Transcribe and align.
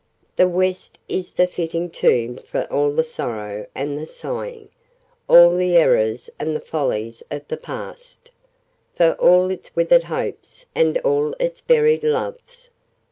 "The 0.35 0.47
West 0.49 0.97
is 1.07 1.33
the 1.33 1.45
fitting 1.45 1.91
tomb 1.91 2.37
for 2.37 2.63
all 2.73 2.91
the 2.91 3.03
sorrow 3.03 3.67
and 3.75 3.99
the 3.99 4.07
sighing, 4.07 4.69
all 5.27 5.55
the 5.55 5.77
errors 5.77 6.27
and 6.39 6.55
the 6.55 6.59
follies 6.59 7.21
of 7.29 7.47
the 7.47 7.57
Past: 7.57 8.31
for 8.95 9.11
all 9.19 9.51
its 9.51 9.75
withered 9.75 10.05
Hopes 10.05 10.65
and 10.73 10.97
all 11.01 11.35
its 11.39 11.61
buried 11.61 12.03
Loves! 12.03 12.71